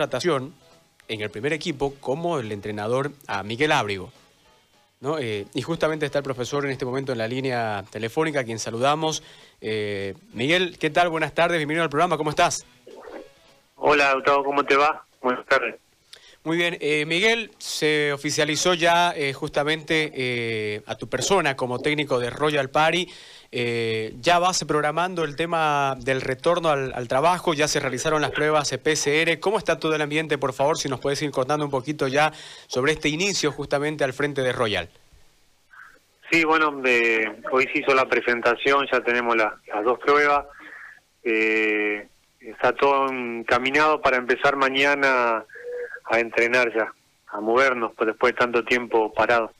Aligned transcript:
contratación 0.00 0.54
en 1.08 1.20
el 1.20 1.28
primer 1.28 1.52
equipo 1.52 1.92
como 2.00 2.38
el 2.38 2.52
entrenador 2.52 3.12
a 3.26 3.42
Miguel 3.42 3.70
Ábrigo. 3.70 4.10
¿no? 5.00 5.18
Eh, 5.18 5.46
y 5.52 5.60
justamente 5.60 6.06
está 6.06 6.18
el 6.20 6.24
profesor 6.24 6.64
en 6.64 6.70
este 6.70 6.86
momento 6.86 7.12
en 7.12 7.18
la 7.18 7.28
línea 7.28 7.84
telefónica, 7.90 8.40
a 8.40 8.44
quien 8.44 8.58
saludamos. 8.58 9.22
Eh, 9.60 10.14
Miguel, 10.32 10.78
¿qué 10.78 10.88
tal? 10.88 11.10
Buenas 11.10 11.34
tardes, 11.34 11.58
bienvenido 11.58 11.84
al 11.84 11.90
programa, 11.90 12.16
¿cómo 12.16 12.30
estás? 12.30 12.64
Hola, 13.76 14.14
Gustavo, 14.14 14.42
¿cómo 14.42 14.64
te 14.64 14.74
va? 14.74 15.04
Buenas 15.20 15.44
tardes. 15.44 15.74
Muy 16.42 16.56
bien, 16.56 16.78
eh, 16.80 17.04
Miguel, 17.04 17.50
se 17.58 18.14
oficializó 18.14 18.72
ya 18.72 19.12
eh, 19.14 19.34
justamente 19.34 20.10
eh, 20.14 20.82
a 20.86 20.94
tu 20.94 21.06
persona 21.06 21.54
como 21.54 21.80
técnico 21.80 22.18
de 22.18 22.30
Royal 22.30 22.70
Party. 22.70 23.06
ya 23.52 24.38
vas 24.38 24.64
programando 24.64 25.24
el 25.24 25.36
tema 25.36 25.96
del 25.98 26.22
retorno 26.22 26.70
al, 26.70 27.08
trabajo, 27.08 27.52
ya 27.52 27.68
se 27.68 27.78
realizaron 27.78 28.22
las 28.22 28.30
pruebas 28.30 28.70
PCR. 28.70 29.38
¿Cómo 29.38 29.58
está 29.58 29.78
todo 29.78 29.94
el 29.94 30.00
ambiente, 30.00 30.38
por 30.38 30.54
favor, 30.54 30.78
si 30.78 30.88
nos 30.88 31.00
puedes 31.00 31.20
ir 31.20 31.30
contando 31.30 31.66
un 31.66 31.70
poquito 31.70 32.08
ya 32.08 32.32
sobre 32.68 32.92
este 32.92 33.10
inicio 33.10 33.52
justamente 33.52 34.02
al 34.04 34.14
frente 34.14 34.40
de 34.40 34.52
Royal? 34.52 34.88
Sí, 36.30 36.44
bueno, 36.44 36.80
hoy 37.52 37.68
se 37.70 37.80
hizo 37.80 37.94
la 37.94 38.08
presentación, 38.08 38.86
ya 38.90 39.02
tenemos 39.02 39.36
las 39.36 39.84
dos 39.84 39.98
pruebas. 39.98 40.46
está 41.22 42.72
todo 42.72 43.10
encaminado 43.10 44.00
para 44.00 44.16
empezar 44.16 44.56
mañana 44.56 45.44
a 46.04 46.18
entrenar 46.18 46.72
ya, 46.74 46.92
a 47.28 47.40
movernos 47.40 47.92
pues, 47.96 48.08
después 48.08 48.32
de 48.32 48.38
tanto 48.38 48.64
tiempo 48.64 49.12
parado. 49.12 49.52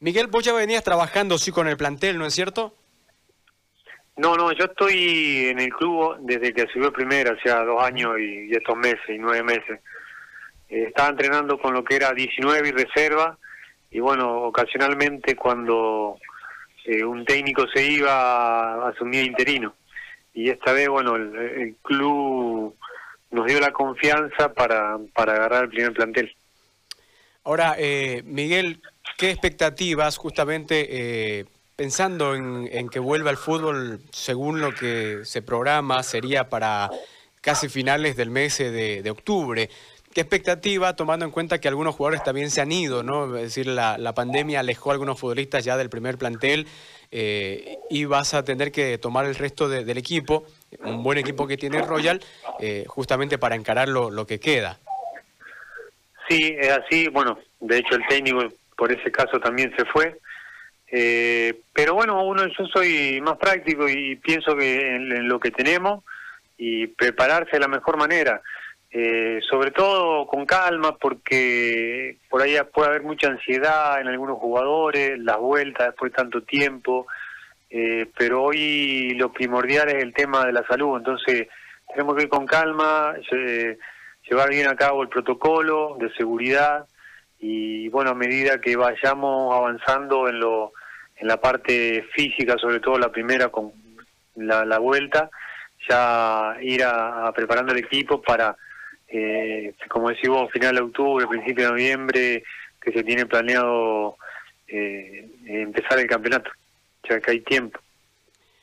Miguel, 0.00 0.26
vos 0.26 0.44
ya 0.44 0.52
venías 0.52 0.84
trabajando 0.84 1.38
sí 1.38 1.50
con 1.50 1.68
el 1.68 1.76
plantel, 1.76 2.18
¿no 2.18 2.26
es 2.26 2.34
cierto? 2.34 2.74
No, 4.16 4.36
no, 4.36 4.52
yo 4.52 4.66
estoy 4.66 5.46
en 5.48 5.58
el 5.58 5.70
club 5.70 6.16
desde 6.20 6.52
que 6.52 6.66
subió 6.72 6.92
primera, 6.92 7.32
o 7.32 7.40
sea, 7.40 7.64
dos 7.64 7.82
años 7.82 8.18
y, 8.18 8.52
estos 8.52 8.76
meses 8.76 9.00
y 9.08 9.18
nueve 9.18 9.42
meses. 9.42 9.80
Eh, 10.68 10.84
estaba 10.88 11.08
entrenando 11.08 11.58
con 11.58 11.74
lo 11.74 11.82
que 11.82 11.96
era 11.96 12.12
19 12.12 12.68
y 12.68 12.72
reserva, 12.72 13.38
y 13.90 14.00
bueno, 14.00 14.42
ocasionalmente 14.42 15.34
cuando 15.34 16.18
eh, 16.84 17.04
un 17.04 17.24
técnico 17.24 17.66
se 17.72 17.82
iba, 17.84 18.88
asumía 18.88 19.22
interino. 19.22 19.74
Y 20.32 20.50
esta 20.50 20.72
vez, 20.72 20.88
bueno, 20.88 21.16
el 21.16 21.76
club 21.82 22.76
nos 23.34 23.46
dio 23.46 23.60
la 23.60 23.72
confianza 23.72 24.54
para, 24.54 24.96
para 25.12 25.34
agarrar 25.34 25.64
el 25.64 25.70
primer 25.70 25.92
plantel. 25.92 26.34
Ahora, 27.42 27.74
eh, 27.76 28.22
Miguel, 28.24 28.80
¿qué 29.18 29.30
expectativas 29.30 30.16
justamente 30.16 30.86
eh, 31.40 31.44
pensando 31.76 32.34
en, 32.34 32.88
que 32.88 33.00
vuelva 33.00 33.30
el 33.30 33.36
fútbol 33.36 34.00
según 34.12 34.60
lo 34.60 34.72
que 34.72 35.24
se 35.24 35.42
programa 35.42 36.02
sería 36.02 36.48
para 36.48 36.88
casi 37.40 37.68
finales 37.68 38.16
del 38.16 38.30
mes 38.30 38.58
de, 38.58 39.10
octubre? 39.10 39.68
¿Qué 40.14 40.20
expectativa, 40.20 40.94
tomando 40.94 41.24
en 41.24 41.32
cuenta 41.32 41.60
que 41.60 41.66
algunos 41.66 41.96
jugadores 41.96 42.22
también 42.22 42.50
se 42.50 42.60
han 42.60 42.70
ido, 42.70 43.02
¿no? 43.02 43.36
Es 43.36 43.42
decir, 43.42 43.66
la, 43.66 43.98
la 43.98 44.14
pandemia 44.14 44.60
alejó 44.60 44.90
a 44.90 44.92
algunos 44.92 45.18
futbolistas 45.18 45.64
ya 45.64 45.76
del 45.76 45.90
primer 45.90 46.18
plantel 46.18 46.66
eh, 47.16 47.78
y 47.90 48.06
vas 48.06 48.34
a 48.34 48.44
tener 48.44 48.72
que 48.72 48.98
tomar 48.98 49.24
el 49.26 49.36
resto 49.36 49.68
del 49.68 49.96
equipo, 49.96 50.46
un 50.80 51.04
buen 51.04 51.16
equipo 51.16 51.46
que 51.46 51.56
tiene 51.56 51.80
Royal, 51.80 52.20
eh, 52.58 52.84
justamente 52.88 53.38
para 53.38 53.54
encarar 53.54 53.88
lo, 53.88 54.26
que 54.26 54.40
queda. 54.40 54.80
Sí, 56.28 56.56
es 56.58 56.70
así. 56.70 57.06
Bueno, 57.06 57.38
de 57.60 57.78
hecho 57.78 57.94
el 57.94 58.04
técnico 58.08 58.40
por 58.76 58.90
ese 58.90 59.12
caso 59.12 59.38
también 59.38 59.72
se 59.76 59.84
fue. 59.84 60.18
Eh, 60.88 61.60
pero 61.72 61.94
bueno, 61.94 62.24
uno 62.24 62.48
yo 62.48 62.66
soy 62.66 63.20
más 63.20 63.38
práctico 63.38 63.88
y 63.88 64.16
pienso 64.16 64.56
que 64.56 64.96
en, 64.96 65.28
lo 65.28 65.38
que 65.38 65.52
tenemos 65.52 66.02
y 66.58 66.88
prepararse 66.88 67.52
de 67.52 67.60
la 67.60 67.68
mejor 67.68 67.96
manera. 67.96 68.42
Eh, 68.96 69.40
sobre 69.50 69.72
todo 69.72 70.24
con 70.26 70.46
calma 70.46 70.96
porque 70.96 72.18
por 72.30 72.40
ahí 72.40 72.56
puede 72.72 72.90
haber 72.90 73.02
mucha 73.02 73.26
ansiedad 73.26 74.00
en 74.00 74.06
algunos 74.06 74.38
jugadores, 74.38 75.18
las 75.18 75.36
vueltas 75.38 75.88
después 75.88 76.12
de 76.12 76.16
tanto 76.16 76.42
tiempo, 76.42 77.08
pero 78.16 78.44
hoy 78.44 79.14
lo 79.14 79.32
primordial 79.32 79.88
es 79.88 80.00
el 80.00 80.14
tema 80.14 80.46
de 80.46 80.52
la 80.52 80.64
salud, 80.68 80.96
entonces 80.96 81.48
tenemos 81.88 82.14
que 82.14 82.22
ir 82.22 82.28
con 82.28 82.46
calma, 82.46 83.16
llevar 84.30 84.48
bien 84.50 84.68
a 84.68 84.76
cabo 84.76 85.02
el 85.02 85.08
protocolo 85.08 85.96
de 85.98 86.12
seguridad 86.14 86.86
y 87.40 87.88
bueno, 87.88 88.10
a 88.10 88.14
medida 88.14 88.60
que 88.60 88.76
vayamos 88.76 89.56
avanzando 89.56 90.28
en 90.28 90.38
lo 90.38 90.72
en 91.16 91.28
la 91.28 91.40
parte 91.40 92.06
física, 92.14 92.56
sobre 92.58 92.80
todo 92.80 92.98
la 92.98 93.10
primera 93.10 93.48
con 93.48 93.72
la, 94.36 94.78
vuelta, 94.78 95.30
ya 95.88 96.56
ir 96.60 96.82
a, 96.84 97.32
preparando 97.32 97.72
el 97.72 97.78
equipo 97.78 98.20
para, 98.20 98.56
eh, 99.16 99.74
como 99.88 100.10
decimos, 100.10 100.50
final 100.50 100.74
de 100.74 100.82
octubre, 100.82 101.26
principio 101.28 101.66
de 101.66 101.70
noviembre, 101.70 102.44
que 102.80 102.92
se 102.92 103.04
tiene 103.04 103.26
planeado 103.26 104.16
eh, 104.66 105.28
empezar 105.46 106.00
el 106.00 106.08
campeonato, 106.08 106.50
ya 107.08 107.20
que 107.20 107.30
hay 107.30 107.40
tiempo. 107.40 107.78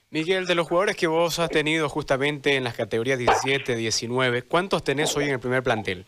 Miguel, 0.09 0.45
de 0.45 0.56
los 0.56 0.67
jugadores 0.67 0.97
que 0.97 1.07
vos 1.07 1.39
has 1.39 1.50
tenido 1.50 1.88
justamente 1.88 2.57
en 2.57 2.66
las 2.66 2.75
categorías 2.75 3.17
17, 3.17 3.78
19, 3.78 4.41
¿cuántos 4.41 4.84
tenés 4.84 5.16
hoy 5.16 5.25
en 5.25 5.31
el 5.31 5.39
primer 5.39 5.63
plantel? 5.63 6.06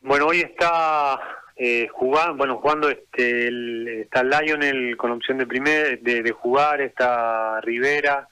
Bueno, 0.00 0.26
hoy 0.26 0.40
está 0.40 1.20
eh, 1.54 1.86
jugando, 1.92 2.34
bueno, 2.34 2.56
jugando 2.56 2.90
este, 2.90 3.46
el, 3.46 3.86
está 4.02 4.24
Lionel 4.24 4.96
con 4.96 5.12
opción 5.12 5.38
de 5.38 5.46
primer, 5.46 6.00
de, 6.00 6.30
jugar, 6.32 6.80
está 6.80 7.60
Rivera, 7.60 8.26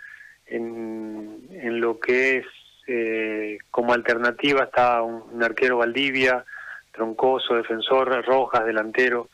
en, 0.46 1.46
en 1.52 1.80
lo 1.80 2.00
que 2.00 2.38
es 2.38 2.46
eh, 2.86 3.58
como 3.70 3.92
alternativa 3.92 4.64
está 4.64 5.02
un, 5.02 5.42
arquero 5.42 5.78
Valdivia, 5.78 6.44
Troncoso, 6.92 7.54
defensor, 7.54 8.24
Rojas, 8.24 8.64
delantero, 8.64 9.28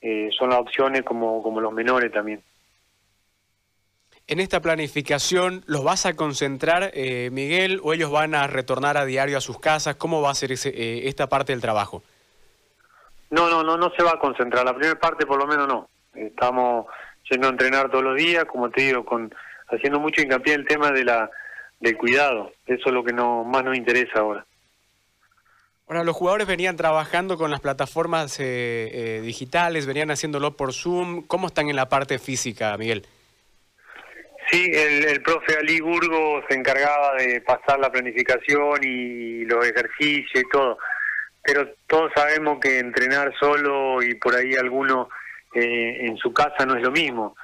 eh, 0.00 0.28
son 0.36 0.50
las 0.50 0.60
opciones 0.60 1.02
como, 1.02 1.42
como 1.42 1.60
los 1.60 1.72
menores 1.72 2.12
también 2.12 2.42
en 4.28 4.40
esta 4.40 4.60
planificación, 4.60 5.64
¿los 5.66 5.82
vas 5.82 6.04
a 6.04 6.14
concentrar, 6.14 6.90
eh, 6.92 7.30
Miguel, 7.32 7.80
o 7.82 7.94
ellos 7.94 8.10
van 8.10 8.34
a 8.34 8.46
retornar 8.46 8.98
a 8.98 9.06
diario 9.06 9.38
a 9.38 9.40
sus 9.40 9.58
casas? 9.58 9.96
¿Cómo 9.96 10.20
va 10.20 10.30
a 10.30 10.34
ser 10.34 10.52
eh, 10.52 11.08
esta 11.08 11.28
parte 11.30 11.52
del 11.52 11.62
trabajo? 11.62 12.02
No, 13.30 13.48
no, 13.48 13.62
no, 13.62 13.78
no 13.78 13.90
se 13.96 14.02
va 14.02 14.12
a 14.12 14.18
concentrar. 14.18 14.66
La 14.66 14.74
primera 14.74 15.00
parte, 15.00 15.24
por 15.24 15.38
lo 15.38 15.46
menos, 15.46 15.66
no. 15.66 15.88
Estamos 16.14 16.86
yendo 17.30 17.46
a 17.46 17.50
entrenar 17.50 17.90
todos 17.90 18.04
los 18.04 18.16
días, 18.16 18.44
como 18.44 18.70
te 18.70 18.82
digo, 18.82 19.04
con 19.04 19.34
haciendo 19.68 19.98
mucho 19.98 20.20
hincapié 20.20 20.54
en 20.54 20.60
el 20.60 20.66
tema 20.66 20.90
de 20.90 21.04
la 21.04 21.30
del 21.80 21.96
cuidado. 21.96 22.52
Eso 22.66 22.88
es 22.88 22.92
lo 22.92 23.04
que 23.04 23.12
no, 23.12 23.44
más 23.44 23.64
nos 23.64 23.76
interesa 23.76 24.20
ahora. 24.20 24.44
Ahora, 25.86 26.04
los 26.04 26.16
jugadores 26.16 26.46
venían 26.46 26.76
trabajando 26.76 27.38
con 27.38 27.50
las 27.50 27.60
plataformas 27.60 28.36
eh, 28.40 29.20
digitales, 29.22 29.86
venían 29.86 30.10
haciéndolo 30.10 30.54
por 30.56 30.74
Zoom. 30.74 31.26
¿Cómo 31.26 31.46
están 31.46 31.70
en 31.70 31.76
la 31.76 31.88
parte 31.88 32.18
física, 32.18 32.76
Miguel? 32.76 33.06
Sí, 34.50 34.70
el, 34.72 35.22
profe 35.22 35.58
Ali 35.58 35.80
Burgo 35.80 36.42
se 36.48 36.54
encargaba 36.54 37.14
de 37.16 37.42
pasar 37.42 37.78
la 37.78 37.92
planificación 37.92 38.80
y 38.82 39.44
los 39.44 39.66
ejercicios 39.66 40.42
y 40.42 40.48
todo, 40.50 40.78
pero 41.42 41.68
todos 41.86 42.10
sabemos 42.14 42.58
que 42.58 42.78
entrenar 42.78 43.34
solo 43.38 44.02
y 44.02 44.14
por 44.14 44.34
ahí 44.34 44.54
alguno 44.54 45.10
eh, 45.54 45.98
en 46.00 46.16
su 46.16 46.32
casa 46.32 46.64
no 46.64 46.76
es 46.76 46.82
lo 46.82 46.90
mismo. 46.90 47.36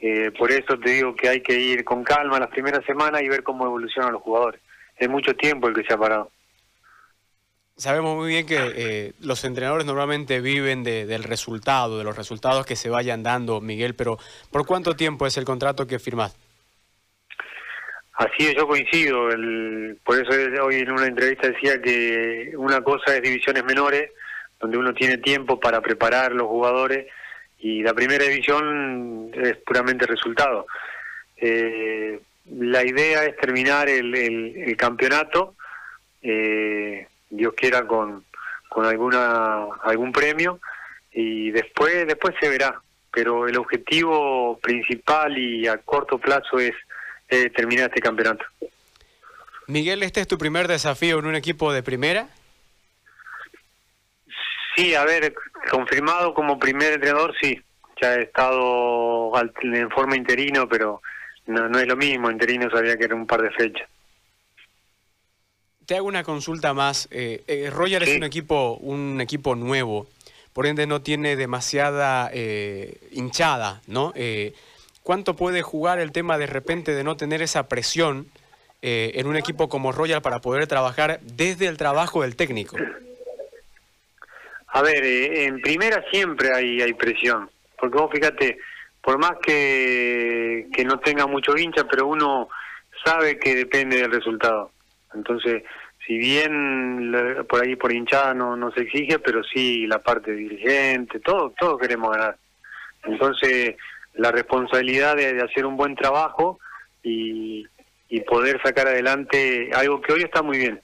Eh, 0.00 0.30
por 0.38 0.50
eso 0.50 0.78
te 0.78 0.90
digo 0.90 1.14
que 1.14 1.28
hay 1.28 1.42
que 1.42 1.58
ir 1.58 1.84
con 1.84 2.02
calma 2.02 2.38
las 2.38 2.48
primeras 2.48 2.84
semanas 2.86 3.22
y 3.22 3.28
ver 3.28 3.42
cómo 3.42 3.66
evolucionan 3.66 4.12
los 4.12 4.22
jugadores. 4.22 4.60
Es 4.96 5.08
mucho 5.08 5.34
tiempo 5.34 5.68
el 5.68 5.74
que 5.74 5.84
se 5.84 5.92
ha 5.92 5.98
parado. 5.98 6.30
Sabemos 7.76 8.14
muy 8.16 8.28
bien 8.28 8.46
que 8.46 8.58
eh, 8.58 9.12
los 9.20 9.42
entrenadores 9.44 9.86
normalmente 9.86 10.40
viven 10.40 10.84
del 10.84 11.24
resultado, 11.24 11.96
de 11.96 12.04
los 12.04 12.14
resultados 12.14 12.66
que 12.66 12.76
se 12.76 12.90
vayan 12.90 13.22
dando, 13.22 13.62
Miguel, 13.62 13.94
pero 13.94 14.18
¿por 14.50 14.66
cuánto 14.66 14.96
tiempo 14.96 15.26
es 15.26 15.38
el 15.38 15.46
contrato 15.46 15.86
que 15.86 15.98
firmaste? 15.98 16.38
Así 18.12 18.48
es, 18.48 18.54
yo 18.54 18.68
coincido. 18.68 19.30
El, 19.30 19.98
por 20.04 20.16
eso 20.16 20.30
hoy 20.62 20.74
en 20.74 20.90
una 20.90 21.06
entrevista 21.06 21.48
decía 21.48 21.80
que 21.80 22.52
una 22.54 22.82
cosa 22.82 23.16
es 23.16 23.22
divisiones 23.22 23.64
menores, 23.64 24.10
donde 24.60 24.76
uno 24.76 24.92
tiene 24.92 25.16
tiempo 25.16 25.58
para 25.58 25.80
preparar 25.80 26.32
los 26.32 26.48
jugadores, 26.48 27.06
y 27.60 27.82
la 27.82 27.94
primera 27.94 28.24
división 28.24 29.30
es 29.34 29.56
puramente 29.58 30.06
resultado. 30.06 30.66
Eh, 31.36 32.20
la 32.58 32.84
idea 32.84 33.24
es 33.24 33.36
terminar 33.36 33.88
el, 33.88 34.74
campeonato, 34.76 35.54
eh, 36.22 37.06
Dios 37.28 37.54
quiera 37.54 37.86
con, 37.86 38.24
con 38.68 38.86
alguna 38.86 39.66
algún 39.82 40.12
premio, 40.12 40.60
y 41.12 41.50
después 41.50 42.06
después 42.06 42.34
se 42.40 42.48
verá. 42.48 42.80
Pero 43.12 43.48
el 43.48 43.56
objetivo 43.56 44.58
principal 44.60 45.36
y 45.36 45.66
a 45.66 45.78
corto 45.78 46.18
plazo 46.18 46.58
es 46.58 46.74
terminar 47.54 47.88
este 47.88 48.00
campeonato. 48.00 48.44
Miguel, 49.66 50.02
¿este 50.02 50.20
es 50.20 50.26
tu 50.26 50.38
primer 50.38 50.66
desafío 50.66 51.18
en 51.18 51.26
un 51.26 51.36
equipo 51.36 51.72
de 51.72 51.82
primera? 51.82 52.28
Sí, 54.80 54.94
a 54.94 55.04
ver, 55.04 55.34
confirmado 55.70 56.32
como 56.32 56.58
primer 56.58 56.94
entrenador, 56.94 57.34
sí. 57.38 57.60
Ya 58.00 58.14
he 58.14 58.22
estado 58.22 59.30
en 59.62 59.90
forma 59.90 60.16
interino, 60.16 60.66
pero 60.66 61.02
no, 61.46 61.68
no 61.68 61.78
es 61.78 61.86
lo 61.86 61.96
mismo. 61.96 62.30
Interino 62.30 62.70
sabía 62.70 62.96
que 62.96 63.04
era 63.04 63.14
un 63.14 63.26
par 63.26 63.42
de 63.42 63.50
fechas. 63.50 63.86
te 65.84 65.96
hago 65.96 66.06
una 66.06 66.24
consulta 66.24 66.72
más. 66.72 67.08
Eh, 67.10 67.44
eh 67.46 67.68
Royal 67.68 68.02
es 68.04 68.16
un 68.16 68.24
equipo, 68.24 68.78
un 68.80 69.20
equipo 69.20 69.54
nuevo, 69.54 70.06
por 70.54 70.66
ende 70.66 70.86
no 70.86 71.02
tiene 71.02 71.36
demasiada 71.36 72.30
eh, 72.32 73.00
hinchada, 73.10 73.82
¿no? 73.86 74.14
Eh, 74.16 74.54
¿Cuánto 75.02 75.36
puede 75.36 75.60
jugar 75.60 75.98
el 75.98 76.12
tema 76.12 76.38
de 76.38 76.46
repente 76.46 76.94
de 76.94 77.04
no 77.04 77.18
tener 77.18 77.42
esa 77.42 77.68
presión 77.68 78.28
en 78.82 79.26
un 79.26 79.36
equipo 79.36 79.68
como 79.68 79.92
Royal 79.92 80.22
para 80.22 80.40
poder 80.40 80.66
trabajar 80.66 81.20
desde 81.20 81.66
el 81.66 81.76
trabajo 81.76 82.22
del 82.22 82.34
técnico? 82.34 82.78
A 84.72 84.82
ver, 84.82 85.04
en 85.04 85.60
primera 85.60 86.04
siempre 86.10 86.50
hay, 86.54 86.80
hay 86.80 86.92
presión, 86.94 87.50
porque 87.78 87.98
vos 87.98 88.10
fíjate, 88.12 88.58
por 89.02 89.18
más 89.18 89.32
que, 89.42 90.68
que 90.72 90.84
no 90.84 91.00
tenga 91.00 91.26
mucho 91.26 91.56
hincha, 91.56 91.84
pero 91.84 92.06
uno 92.06 92.48
sabe 93.04 93.38
que 93.38 93.54
depende 93.54 93.96
del 93.96 94.12
resultado. 94.12 94.70
Entonces, 95.14 95.64
si 96.06 96.18
bien 96.18 97.12
por 97.48 97.62
ahí 97.62 97.76
por 97.76 97.92
hinchada 97.92 98.34
no, 98.34 98.56
no 98.56 98.70
se 98.72 98.82
exige, 98.82 99.18
pero 99.18 99.42
sí 99.42 99.86
la 99.86 99.98
parte 99.98 100.32
dirigente, 100.32 101.20
todo, 101.20 101.52
todos 101.58 101.80
queremos 101.80 102.10
ganar. 102.12 102.36
Entonces, 103.04 103.76
la 104.14 104.30
responsabilidad 104.30 105.16
de, 105.16 105.40
hacer 105.42 105.66
un 105.66 105.76
buen 105.76 105.96
trabajo 105.96 106.60
y, 107.02 107.66
y 108.08 108.20
poder 108.20 108.60
sacar 108.62 108.86
adelante 108.86 109.70
algo 109.74 110.00
que 110.00 110.12
hoy 110.12 110.22
está 110.22 110.42
muy 110.42 110.58
bien. 110.58 110.80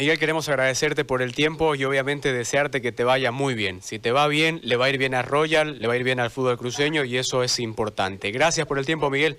Miguel, 0.00 0.18
queremos 0.18 0.48
agradecerte 0.48 1.04
por 1.04 1.20
el 1.20 1.34
tiempo 1.34 1.74
y 1.74 1.84
obviamente 1.84 2.32
desearte 2.32 2.80
que 2.80 2.90
te 2.90 3.04
vaya 3.04 3.32
muy 3.32 3.52
bien. 3.52 3.82
Si 3.82 3.98
te 3.98 4.12
va 4.12 4.28
bien, 4.28 4.58
le 4.62 4.76
va 4.76 4.86
a 4.86 4.88
ir 4.88 4.96
bien 4.96 5.14
a 5.14 5.20
Royal, 5.20 5.78
le 5.78 5.86
va 5.86 5.92
a 5.92 5.96
ir 5.98 6.04
bien 6.04 6.20
al 6.20 6.30
fútbol 6.30 6.56
cruceño 6.56 7.04
y 7.04 7.18
eso 7.18 7.42
es 7.42 7.60
importante. 7.60 8.30
Gracias 8.30 8.66
por 8.66 8.78
el 8.78 8.86
tiempo, 8.86 9.10
Miguel. 9.10 9.36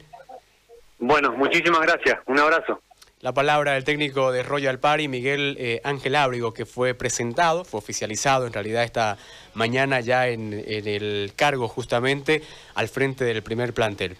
Bueno, 0.99 1.31
muchísimas 1.31 1.81
gracias. 1.81 2.19
Un 2.27 2.37
abrazo. 2.37 2.79
La 3.21 3.35
palabra 3.35 3.73
del 3.73 3.83
técnico 3.83 4.31
de 4.31 4.41
Royal 4.41 4.79
Party, 4.79 5.07
Miguel 5.07 5.55
eh, 5.59 5.79
Ángel 5.83 6.15
Ábrigo, 6.15 6.55
que 6.55 6.65
fue 6.65 6.95
presentado, 6.95 7.63
fue 7.63 7.77
oficializado 7.77 8.47
en 8.47 8.53
realidad 8.53 8.83
esta 8.83 9.17
mañana 9.53 9.99
ya 9.99 10.27
en, 10.27 10.53
en 10.53 10.87
el 10.87 11.33
cargo 11.35 11.67
justamente 11.67 12.41
al 12.73 12.87
frente 12.87 13.23
del 13.23 13.43
primer 13.43 13.75
plantel. 13.75 14.09